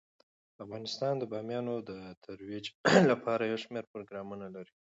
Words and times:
افغانستان 0.63 1.13
د 1.17 1.23
بامیان 1.31 1.67
د 1.89 1.91
ترویج 2.25 2.65
لپاره 3.11 3.43
یو 3.51 3.57
شمیر 3.63 3.83
پروګرامونه 3.93 4.45
لري. 4.55 4.73